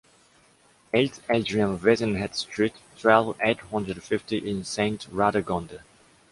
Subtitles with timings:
[0.95, 5.83] eight Adrien Vézinhet Street, twelve, eight hundred fifty in Sainte-Radegonde